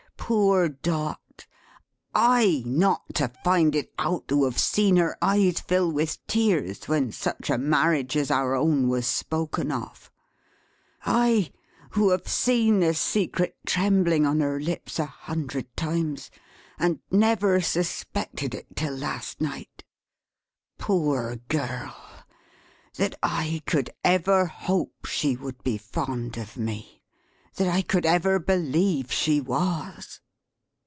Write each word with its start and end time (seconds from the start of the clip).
Poor 0.33 0.69
Dot! 0.69 1.45
I 2.15 2.63
not 2.65 3.15
to 3.15 3.29
find 3.43 3.75
it 3.75 3.91
out, 3.99 4.23
who 4.29 4.45
have 4.45 4.57
seen 4.57 4.95
her 4.95 5.17
eyes 5.21 5.59
fill 5.59 5.91
with 5.91 6.25
tears, 6.25 6.87
when 6.87 7.11
such 7.11 7.49
a 7.49 7.57
marriage 7.57 8.15
as 8.15 8.31
our 8.31 8.55
own 8.55 8.87
was 8.87 9.05
spoken 9.05 9.73
of! 9.73 10.09
I, 11.05 11.51
who 11.89 12.11
have 12.11 12.29
seen 12.29 12.79
the 12.79 12.93
secret 12.93 13.57
trembling 13.65 14.25
on 14.25 14.39
her 14.39 14.57
lips 14.57 14.99
a 14.99 15.05
hundred 15.05 15.75
times, 15.75 16.31
and 16.79 17.01
never 17.11 17.59
suspected 17.59 18.55
it, 18.55 18.67
till 18.73 18.95
last 18.95 19.41
night! 19.41 19.83
Poor 20.77 21.37
girl! 21.49 22.23
That 22.95 23.15
I 23.21 23.63
could 23.65 23.89
ever 24.05 24.45
hope 24.45 25.03
she 25.07 25.35
would 25.35 25.61
be 25.61 25.77
fond 25.77 26.37
of 26.37 26.55
me! 26.55 26.99
That 27.57 27.67
I 27.67 27.81
could 27.81 28.05
ever 28.05 28.39
believe 28.39 29.11
she 29.11 29.41
was!" 29.41 30.19